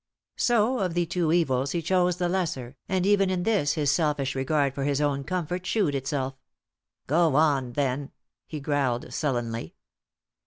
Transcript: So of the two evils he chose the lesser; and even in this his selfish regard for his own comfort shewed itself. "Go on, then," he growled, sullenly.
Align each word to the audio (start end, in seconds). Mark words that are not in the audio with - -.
So 0.37 0.79
of 0.79 0.95
the 0.95 1.05
two 1.05 1.31
evils 1.31 1.73
he 1.73 1.81
chose 1.83 2.15
the 2.17 2.27
lesser; 2.27 2.75
and 2.89 3.05
even 3.05 3.29
in 3.29 3.43
this 3.43 3.73
his 3.73 3.91
selfish 3.91 4.33
regard 4.33 4.73
for 4.73 4.83
his 4.83 4.99
own 4.99 5.23
comfort 5.23 5.63
shewed 5.63 5.93
itself. 5.93 6.33
"Go 7.05 7.35
on, 7.35 7.73
then," 7.73 8.11
he 8.47 8.59
growled, 8.59 9.13
sullenly. 9.13 9.75